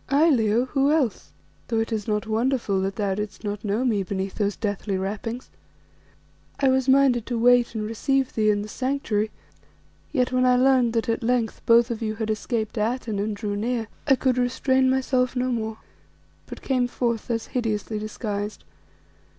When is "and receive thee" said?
7.75-8.49